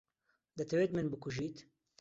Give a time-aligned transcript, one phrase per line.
[0.57, 1.57] دەتەوێت من بکوژیت؟